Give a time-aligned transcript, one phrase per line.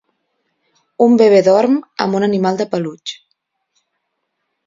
[1.07, 1.75] Un bebè dorm
[2.07, 3.15] amb un animal de peluix.